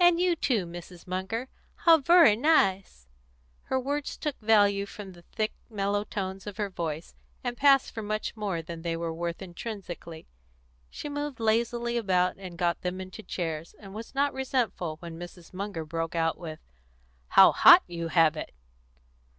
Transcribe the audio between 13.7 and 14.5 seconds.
and was not